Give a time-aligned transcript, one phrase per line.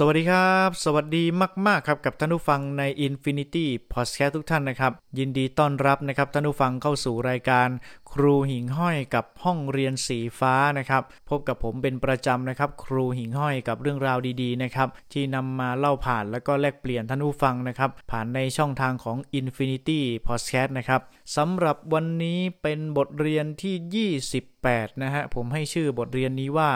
[0.00, 1.24] สวัสดีครับ สวัสดี
[1.66, 7.68] มากๆครับกับท่านผู้ฟังใน Infinity Podcast ทุกท่านนะครับ ยินดีต้อนรับนะครับท่านผู้ฟังเข้าสู่รายการ
[8.12, 21.00] ครูหิ่งห้อยกับห้องเรียนสีฟ้านะครับ พบกับผมเป็นประจำนะครับ ครูหิ่งห้อยกับเรื่องราวดีๆนะครับ ที่นำมาเล่าผ่านแล้วก็แลกเปลี่ยนท่านผู้ฟังนะครับ ผ่านในช่องทางของ Infinity Podcast นะครับ
[21.36, 26.70] สำหรับวันนี้เป็นบทเรียนที่ 28 นะฮะ ผมให้ชื่อบทเรียนนี้ว่า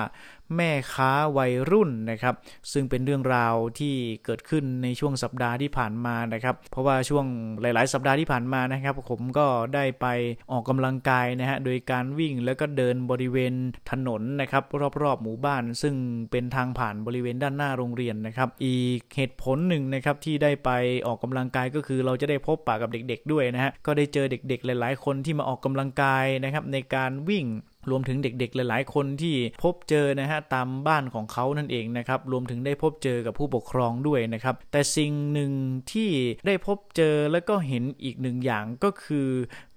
[0.57, 2.35] แม่ค้าวัยรุ่นนะครับ
[2.73, 7.25] ซึ่งเป็นเรื่องราวที่เกิดขึ้นในช่วงสัปดาห์ที่ผ่านมานะครับ เพราะว่าช่วง
[7.61, 10.07] หลาย ๆ สัปดาห์ที่ผ่านมานะครับ ผมก็ได้ไป
[10.53, 13.55] ออกกำลังกายนะฮะโดยการวิ่งแล้วก็เดินบริเวณ
[13.91, 14.65] ถนนนะครับ
[15.03, 15.95] รอบๆหมู่บ้าน ซึ่ง
[16.31, 20.71] เป็นทางผ่านบริเวณด้านหน้าโรงเรียนนะครับ อีกเหตุผลหนึ่งนะครับที่ได้ไป
[21.07, 27.45] ออกกำลังกายก็คือเราจะได้พบปะกับเด็ก ๆ ด้วยนะฮะก็ได้เจอเด็ก ๆ หลาย ๆ คนที่มาออกกำลังกายนะครับในการวิ่ง
[27.91, 35.53] รวมถึงเด็กๆ หลายๆ คนที่พบเจอนะฮะตามบ้านของเขานั่นเองนะครับ รวมถึงได้พบเจอกับผู้ปกครองด้วยนะครับ แต่สิ่งหนึ่ง
[35.93, 36.11] ที่
[36.47, 39.29] ได้พบเจอแล้วก็เห็นอีกหนึ่งอย่างก็คือ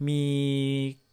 [0.08, 0.25] มี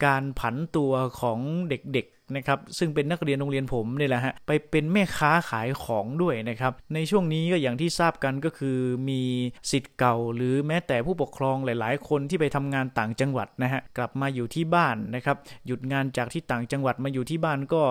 [0.05, 9.22] การผันตัวของเด็กๆ นะครับซึ่งเป็นนักเรียนโรงเรียนผมนี่แหละฮะไปเป็นแม่ค้าขายของด้วยนะครับในช่วงนี้ก็อย่างที่ทราบกันก็คือมี
[9.70, 17.83] สิทธิ์เก่า หรือแม้แต่ผู้ปกครองหลาย ๆ คนที่ไปทำงานต่างจังหวัดนะฮะกลับมาอยู่ที่บ้านนะครับหยุดงานจากที่ต่างจังหวัดมาอยู่ที่บ้านก็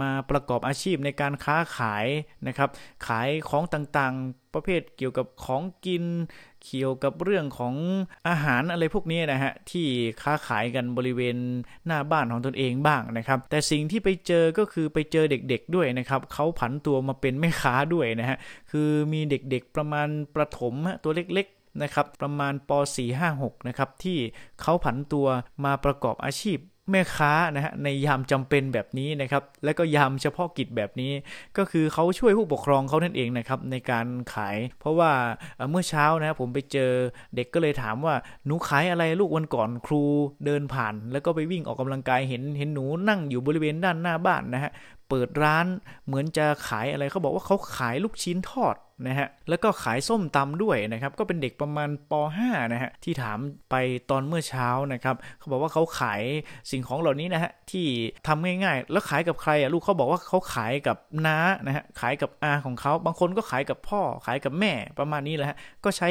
[0.00, 2.06] มาประกอบอาชีพในการค้าขาย
[2.46, 2.68] นะครับ
[3.06, 6.04] ขายของต่างๆ ประเภทเกี่ยวกับของกิน
[6.64, 7.74] เกี่ยวกับเรื่องของ
[8.28, 9.86] อาหารอะไรพวกนี้นะฮะที่
[10.22, 11.36] ค้าขายกันบริเวณ
[11.86, 18.36] หน้าบ้านของตนเองบ้างนะครับ แต่สิ่งที่ไปเจอก็คือไปเจอเด็กๆด้วยนะครับเขาผันตัวมาเป็นแม่ค้าด้วยนะฮะ
[18.70, 20.74] คือมีเด็กๆประมาณประถม
[21.04, 22.70] ตัวเล็กๆนะครับประมาณป
[23.20, 24.18] .456 นะครับที่
[24.60, 25.26] เขาผันตัว
[25.64, 26.58] มาประกอบอาชีพ
[26.90, 31.12] แม่ค้านะฮะในยามจำเป็นแบบนี้นะครับ และก็ยามเฉพาะกิจแบบนี้
[31.58, 35.10] ก็คือเขาช่วยผู้ปกครองเขานั่นเองนะครับในการขาย เพราะว่า
[35.70, 36.92] เมื่อเช้านะผมไปเจอ
[37.34, 38.14] เด็กก็เลยถามว่า
[38.46, 40.02] หนูขายอะไรลูกวันก่อนครู
[40.44, 44.72] เดินผ่าน แล้วก็ไปวิ่งออกกำลังกายเห็นเห็นหนูนั่งอยู่บริเวณด้านหน้าบ้านนะฮะ
[45.08, 45.66] เปิดร้าน
[46.06, 48.74] เหมือนจะขายอะไรเขาบอกว่าเขาขายลูกชิ้นทอด
[49.06, 53.38] นะฮะแล้วก็ขายส้มตำด้วยนะครับก็เป็นเด็กประมาณป .5 นะฮะที่ถาม
[53.70, 53.74] ไป
[54.10, 56.22] ตอนเมื่อเช้านะครับเขาบอกว่าเขาขาย
[56.70, 57.86] สิ่งของเหล่านี้นะฮะที่
[58.26, 60.96] ทำง่ายๆ แล้วขายกับใครอะลูกเขาบอกว่าเขาขายกับ
[61.26, 66.08] น้านะฮะขายกับอาของเขาบางคนก็ขายกับพ่อขายกับแม่ประมาณนี้แหละฮะก็ใช้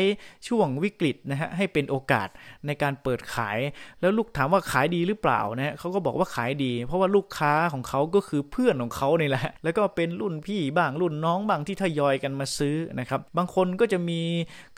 [0.47, 2.27] ช่วงวิกฤตนะฮะให้เป็นโอกาส
[2.65, 3.57] ในการเปิดขาย
[4.01, 14.21] แล้วลูกถามว่าขายดีหรือเปล่านะฮะเขาก็บอกว่าขายดี เพราะว่าลูกค้าของเขาก็คือเพื่อนของเขาเนี่แหละแล้วก็เป็นรุ่นพี่บ้างรุ่นน้องบ้างที่ทยอยกันมาซื้อนะครับ บางคนก็จะมี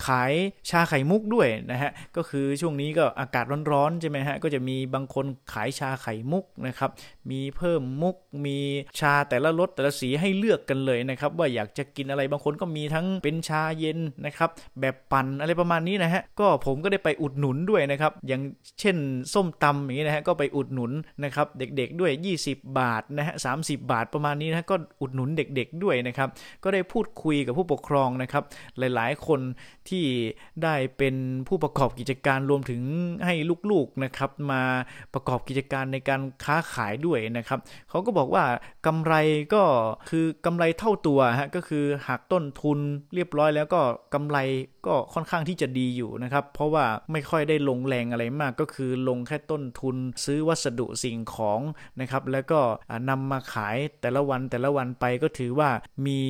[0.05, 0.33] ขาย
[0.69, 6.91] ชาไข่มุกด้วยนะฮะ ก็คือช่วงนี้ก็อากาศร้อนๆใช่ไหมฮะ ก็จะมีบางคนขายชาไข่มุกนะครับ
[7.31, 8.57] มีเพิ่มมุก มี
[8.99, 18.41] ชาแต่ละรสแต่ละสีให้เลือกกันเลยนะครับ ว่าอยากจะกินอะไร บางคนก็มีทั้งเป็นชาเย็นนะครับ แบบปั่นอะไรประมาณนี้นะฮะ ก็ผมก็ได้ไปอุดหนุนด้วยนะครับ อย่าง
[18.79, 18.97] เช่น
[19.33, 20.91] ส้มตำอย่างนี้นะฮะ ก็ไปอุดหนุน
[21.23, 22.11] นะครับเด็กๆด้วย
[22.43, 23.53] 20 บาทนะฮะสา
[23.91, 26.29] บาทประมาณนี้นะก็อุดหนุนเด็ก ๆด้วยนะครับ
[26.63, 28.43] ก็ได้พูดคุยกับผู้ปกครองนะครับ
[28.77, 29.41] หลายๆ คน
[29.89, 30.05] ที่
[30.63, 31.15] ได้เป็น
[31.47, 32.81] ผู้ประกอบกิจการรวมถึง
[33.25, 33.33] ให้
[33.71, 34.63] ลูกๆนะครับ มา
[35.13, 37.59] ประกอบกิจการในการค้าขายด้วยนะครับ
[37.89, 38.43] เขาก็บอกว่า
[38.87, 39.13] กำไร
[39.53, 39.63] ก็
[40.09, 42.79] คือกำไรเท่าตัวฮะก็คือหักต้นทุน
[43.15, 43.81] เรียบร้อยแล้วก็
[44.13, 44.37] กำไร
[44.87, 49.95] ก็ค่อนข้างที่จะดีอยู่นะครับ เพราะว่าไม่ค่อยได้ลงแรงอะไรมากก็คือลงแค่ต้นทุน
[50.25, 51.59] ซื้อวัสดุสิ่งของ
[51.99, 52.59] นะครับ แล้วก็
[53.09, 55.69] นำมาขายแต่ละวันแต่ละวันไปก็ถือว่า
[56.07, 56.21] มี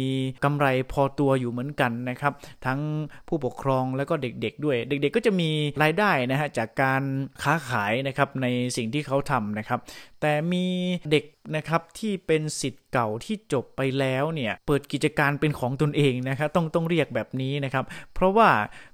[0.46, 2.34] กำไรพอตัวอยู่อยู่เหมือนกันนะครับ
[2.66, 2.80] ทั้ง
[3.28, 5.50] ผู้ปกครองแล้วก็เด็กๆด้วย เด็กๆก็จะมี
[5.84, 7.04] รายได้นะฮะจากการ
[7.44, 8.48] ค้าขายนะครับใน
[8.78, 9.80] สิ่งที่เขาทำนะครับ
[10.22, 10.66] แต่มี
[11.12, 11.26] เด็ก
[11.56, 18.50] นะครับที่เป็นสิทธิ์เก่าที่จบไปแล้วเนี่ยเปิดกิจการเป็นของตนเองนะครับต้องต้องเรียกแบบนี้นะครับเพราะว่า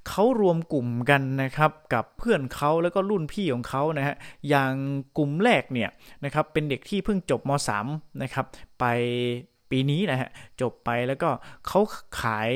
[0.07, 4.15] เขารวมกลุ่มกันนะครับกับเพื่อนเขาแล้วก็รุ่นพี่ของเขานะฮะ
[4.49, 4.73] อย่าง
[5.17, 5.89] กลุ่มแรกเนี่ย
[6.25, 7.51] นะครับเป็นเด็กที่เพิ่งจบม
[7.87, 8.45] .3 นะครับ
[8.79, 8.85] ไป
[9.71, 10.29] ปีนี้นะฮะ
[10.61, 11.29] จบไปแล้วก็
[11.67, 11.81] เขา
[12.21, 12.51] ขาย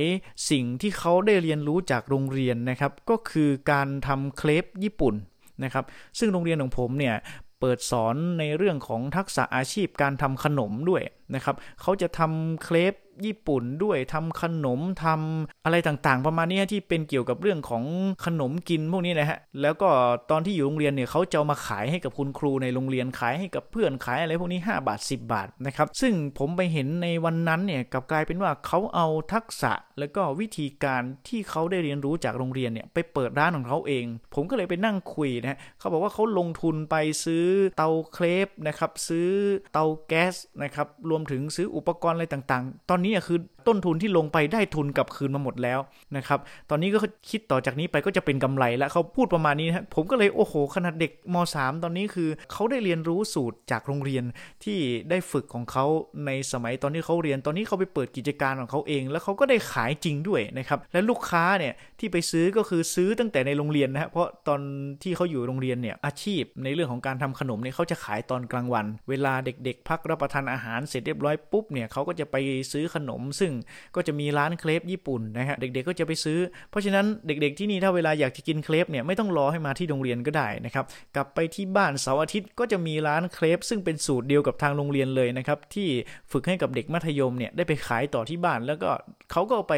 [0.49, 5.15] สิ่งที่เขาได้เรียนรู้จากโรงเรียนนะครับ ก็คือการทำเคลปญี่ปุ่น
[5.63, 5.85] นะครับ
[6.19, 7.15] ซึ่งโรงเรียนของผมเนี่ย
[7.59, 11.01] เปิดสอนในเรื่องของทักษะอาชีพการทำขนมด้วย
[11.35, 12.93] นะครับเขาจะทำเคลป
[13.25, 17.83] ญี่ปุ่นด้วยทำขนมทำอะไรต่างๆ ประมาณนี้ที่เป็นเกี่ยวกับเรื่องของ
[18.25, 19.89] ขนมกินพวกนี้นะฮะแล้วก็
[20.31, 37.45] ตอนที่อยู่โรงเรียนเนี่ยเขาจะมาขายให้กับคุณครูในโรงเรียนขายให้กับเพื่อนขายอะไรพวกนี้ 5 บาท 10 บาทนะครับซึ่งผมไปเห็นในวันนั้นเนี่ยกลับกลายเป็นว่าเขาเอาทักษะแล้วก็วิธีการที่เขาได้เรียนรู้จากโรงเรียนเนี่ยไปเปิดร้านของเขาเอง ผมก็เลยไปนั่งคุยนะฮะเขาบอกว่าเขาลงทุนไปซื้อ
[37.77, 39.29] เตาเครปนะครับซื้อ
[39.73, 45.79] เตาแก๊สนะครับรวมถึงซื้ออุปกรณ์อะไรต่างๆ ตอนนี้คือ ต้นทุนที่ลงไปได้ทุนกลับคืนมาหมดแล้ว
[46.17, 46.39] นะครับ
[46.69, 54.23] ตอนนี้ก็คิดต่อจากนี้ไปก็จะเป็นกำไรแล้วเขาพูดประมาณนี้นะผมก็เลยโอ้โหขนาดเด็กม .3 ตอนนี้คือเขาได้เรียนรู้สูตรจากโรงเรียน
[54.63, 54.77] ที่
[55.09, 55.85] ได้ฝึกของเขา
[56.25, 64.61] ในสมัยตอนที่เขาเรียน ตอนนี้เขาไปเปิดกิจการของเขาเอง แล้วเขาก็ได้ขายจริงด้วยนะครับ และลูกค้าเนี่ยที่ไปซื้อก็คือซื้อตั้งแต่ในโรงเรียนนะฮะเพราะตอน
[65.03, 72.35] ที่เขาอยู่โรงเรียนเนี่ยอาชีพในเรื่องของการทำขนมเนี่ยเขาจะขายตอนกลางวัน เวลาเด็กๆ พักรับประทานอาหารเสร็จเรียบร้อยปุ๊บเนี่ยเขาก็จะไป
[72.71, 73.51] ซื้อขนม ซึ่ง
[73.95, 80.85] ก็จะมีร้านเครปญี่ปุ่นนะฮะเด็กๆก็จะไปซื้อ เพราะฉะนั้นเด็กๆที่นี่ถ้าเวลาอยากจะกินเครปเนี่ยไม่ต้องรอให้มาที่โรงเรียนก็ได้นะครับ
[81.15, 85.87] กลับไปที่บ้านเสาร์อาทิตย์ก็จะมีร้านเครปซึ่งเป็นสูตรเดียวกับทางโรงเรียนเลยนะครับที่
[86.31, 88.89] ฝึกให้กับเด็กมัธยมเนี่ยได้ไปขายต่อที่บ้านแล้วก็
[89.31, 89.73] เขาก็ไป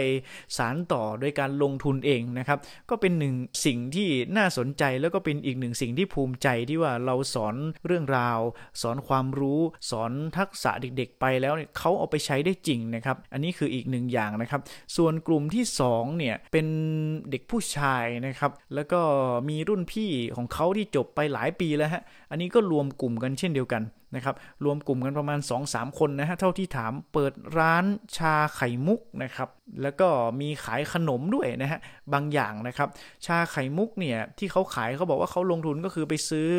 [0.57, 2.59] สารต่อโดยการลงทุนเองนะครับ
[2.89, 3.35] ก็เป็นหนึ่ง
[3.65, 7.55] สิ่งที่น่าสนใจแล้วก็เป็นอีกหนึ่งสิ่งที่ภูมิใจที่ว่าเราสอน
[7.85, 8.39] เรื่องราว
[8.81, 9.61] สอนความรู้
[9.91, 14.61] สอนทักษะเด็กๆ ไปแล้วเนี่ยเขาเอาไปใช้ได้จริงนะครับ อันนี้คืออีกหนึ่งอย่างนะครับ
[14.95, 16.67] ส่วนกลุ่มที่2เนี่ยเป็น
[17.31, 19.01] เด็กผู้ชายนะครับ แล้วก็
[19.49, 23.83] มีรุ่นพี่ของเขาที่จบไปหลายปีแล้วฮะอันนี้ก็รวมกลุ่มกันเช่นเดียวกัน
[24.15, 24.35] นะครับ
[24.65, 25.39] รวมกลุ่มกันประมาณ
[25.69, 27.85] 2-3 คนนะฮะ เท่าที่ถามเปิดร้าน
[28.17, 29.49] ชาไข่มุกนะครับ
[29.81, 30.07] แล้วก็
[30.41, 31.79] มีขายขนมด้วยนะฮะ
[32.13, 32.89] บางอย่างนะครับ
[33.25, 36.49] ชาไข่มุกเนี่ยที่เขาขายเขาบอกว่าเขาลงทุนก็คือไปซื้อ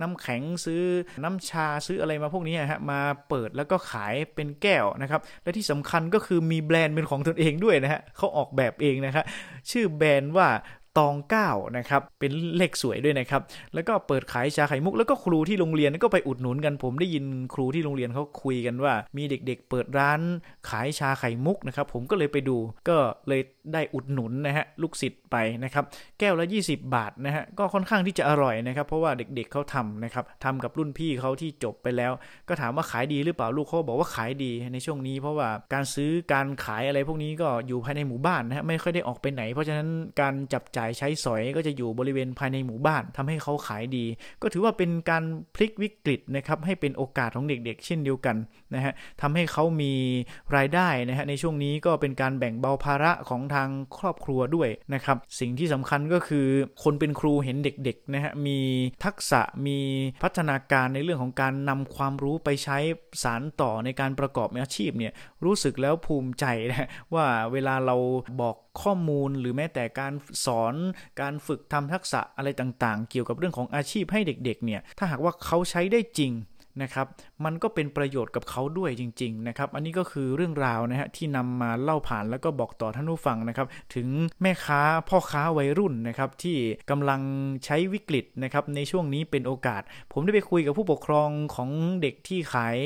[0.00, 0.82] น้ำแข็งซื้อ
[1.22, 9.24] น้ำชาซื้ออะไรมาพวกนี้ฮะ มาเปิดแล้วก็ขายเป็นแก้วนะครับ และที่สำคัญก็คือมีแบรนด์เป็นของตนเองด้วยนะฮะเขาออกแบบเองนะครับ
[9.70, 10.48] ชื่อแบรนด์ว่า
[10.98, 13.42] ตองเก้านะครับเป็นเลขสวยด้วยนะครับ
[13.74, 17.24] แล้วก็เปิดขายชาไข่มุก แล้วก็ครูที่โรงเรียนก็ไปอุดหนุนกัน ผมได้ยิน
[17.54, 20.20] ครูที่โรงเรียนเขาคุยกันว่า มีเด็กๆ เปิดร้าน
[20.70, 22.56] ขายชาไข่มุกนะครับผมก็เลยไปดู
[22.88, 22.96] ก็
[23.28, 23.40] เลย
[23.72, 25.84] ได้อุดหนุนนะฮะลูกศิษย์ไปนะครับ
[26.18, 32.12] แก้วละ 20 บาทนะฮะก็ค่อนข้างที่จะอร่อยนะครับเพราะว่าเด็กๆเขาทำนะครับทำกับรุ่นพี่เขาที่จบไปแล้ว
[32.48, 39.88] ก็ถามว่าขายดีหรือเปล่าลูกเขาบอกว่าขายดีในช่วงนี้ เพราะว่าการซื้อการขายอะไรพวกนี้ก็อยู่ภายในหมู่บ้านนะฮะไม่ค่อยได้ออกไปไหน เพราะฉะนั้น
[40.20, 44.04] การจับจ่ายายใช้สอยก็จะอยู่บริเวณภายในหมู่บ้านทำให้เขาขายดี
[44.42, 48.36] ก็ถือว่าเป็นการพลิกวิกฤตนะครับให้เป็นโอกาสของเด็กๆ เช่นเดียวกัน
[48.74, 49.92] นะฮะทำให้เขามี
[50.56, 56.46] รายได้นะฮะในช่วงนี้ก็เป็นการแบ่งเบาภาระของทางครอบครัวด้วยนะครับสิ่งที่สำคัญก็คือ
[56.82, 58.58] คนเป็นครูเห็นเด็กๆนะฮะมี
[59.04, 59.78] ทักษะมี
[60.22, 62.78] พัฒนาการในเรื่องของการนำความรู้ไปใช้
[63.22, 65.12] สารต่อในการประกอบอาชีพเนี่ย
[65.44, 67.96] รู้สึกแล้วภูมิใจนะว่าเวลาเรา
[68.40, 70.12] บอก ข้อมูลหรือแม้แต่การ
[70.46, 70.74] สอน
[71.20, 76.32] การฝึกทำทักษะอะไรต่างๆ เกี่ยวกับเรื่องของอาชีพให้เด็กๆเนี่ยถ้าหากว่าเขาใช้ได้จริง
[76.82, 77.06] นะครับ
[77.44, 84.08] มันก็เป็นประโยชน์กับเขาด้วยจริงๆนะครับอันนี้ก็คือเรื่องราวนะฮะที่นำมาเล่าผ่านแล้วก็บอกต่อท่านผู้ฟังนะครับถึง
[84.42, 86.56] แม่ค้าพ่อค้าวัยรุ่นนะครับที่
[86.90, 87.20] กำลัง
[87.64, 89.82] ใช้วิกฤตนะครับในช่วงนี้เป็นโอกาส
[90.12, 91.70] ผมได้ไปคุยกับผู้ปกครองของ
[92.02, 92.76] เด็กที่ขาย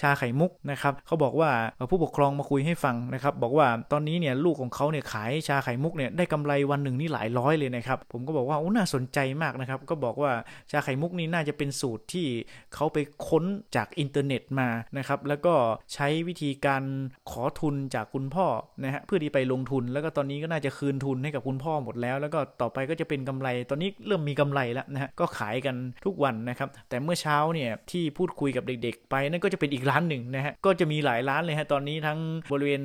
[0.00, 1.50] ชาไข่มุกนะครับเขาบอกว่า
[1.90, 10.30] ผู้ปกครองมาคุยให้ฟังนะครับบอกว่าตอนนี้เนี่ยลูกของเขาเนี่ยขายชาไข่มุกเนี่ยได้กำไรวันหนึ่งนี่หลายร้อยเลยนะครับผมก็บอกว่าโอ้น่าสนใจมากนะครับก็บอกว่า
[10.70, 12.26] ชาไข่มุกนี่น่าจะเป็นสูตรที่
[12.74, 12.98] เขาไป
[13.28, 13.35] ค้น
[13.76, 14.68] จากอินเทอร์เน็ตมา
[14.98, 15.54] นะครับแล้วก็
[15.94, 16.82] ใช้วิธีการ
[17.30, 18.46] ขอทุนจากคุณพ่อ
[18.84, 32.18] นะฮะเพื่อที่ไปลงทุน แล้วก็ตอนนี้ก็น่าจะคืนทุนให้กับคุณพ่อหมดแล้ว แล้วก็ต่อไปก็จะเป็นกำไร ตอนนี้เริ่มมีกำไรแล้วนะฮะก็ขายกันทุกวันนะครับ แต่เมื่อเช้าเนี่ยที่พูดคุยกับเด็ก ๆ ไปนั่นก็จะเป็นอีกร้านหนึ่งนะฮะก็จะมีหลายร้านเลยฮะตอนนี้ทั้ง
[32.52, 32.82] บริเวณ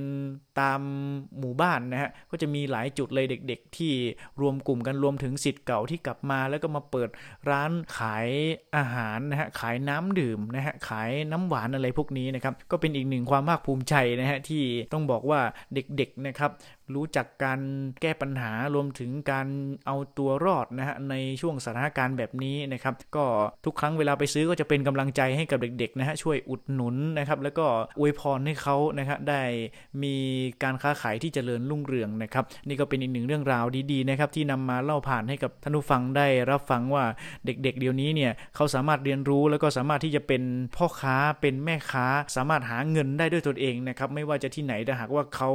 [0.61, 0.81] ตาม
[1.39, 3.93] หมู่บ้านนะฮะก็จะมีหลายจุดเลยเด็ก ๆ ที่
[4.41, 7.09] รวมกลุ่มกันรวมถึงสิทธิ์เก่าที่กลับมา แล้วก็มาเปิด
[7.49, 8.27] ร้านขาย
[8.75, 15.39] อาหารนะฮะขายน้ำดื่มนะฮะขายน้ำหวานอะไรพวกนี้นะครับก็เป็นอีกหนึ่งความภาคภูมิใจนะฮะที่ต้องบอกว่า
[15.73, 16.51] เด็กๆนะครับ
[16.95, 17.59] รู้จักการ
[18.01, 19.47] แก้ปัญหารวมถึงการ
[19.85, 23.25] เอาตัวรอดนะฮะในช่วงสถานการณ์แบบนี้นะครับ ก็
[23.65, 27.65] ทุกครั้งเวลาไปซื้อก็จะเป็นกำลังใจให้กับเด็กๆนะฮะช่วยอุดหนุนนะครับ แล้วก็
[27.99, 29.41] อวยพรให้เขานะครับได้
[30.03, 30.15] มี
[30.63, 37.03] การค้าขายที่เจริญรุ่งเรืองนะครับ นี่ก็เป็นอีกหนึ่งเรื่องราวดีๆนะครับที่นำมาเล่าผ่านให้กับท่านผู้ฟังได้รับฟังว่า
[37.45, 40.43] เด็กๆ เดี๋ยวนี้เนี่ยเขาสามารถเรียนรู้แล้วก็สามารถที่จะเป็น
[40.75, 42.05] พ่อค้าเป็นแม่ค้า
[42.35, 45.49] สามารถหาเงินได้ด้วยตนเองนะครับไม่ว่าจะที่ไหนแต่หากว่าเขา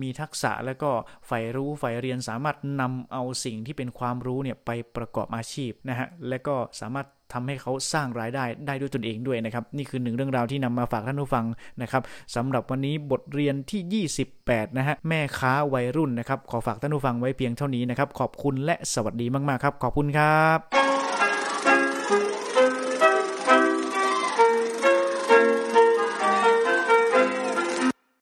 [0.00, 0.92] มีทักษะและก็
[1.26, 11.44] ใฝ่รู้ใฝ่เรียนสามารถนำเอาสิ่งที่เป็นความรู้เนี่ยไปประกอบอาชีพนะฮะและก็สามารถทำให้เขาสร้างรายได้ได้ด้วยตนเองด้วยนะครับ นี่คือหนึ่งเรื่องราวที่นำมาฝากท่านผู้ฟัง
[11.82, 12.02] นะครับ
[12.36, 14.06] สำหรับวันนี้บทเรียนที่
[14.40, 20.87] 28 นะฮะแม่ค้าวัยรุ่นนะครับ ขอฝากท่านผู้ฟังไว้เพียงเท่านี้นะครับ ขอบคุณและสวัสดีมาก ๆ ครับ ขอบคุณครับ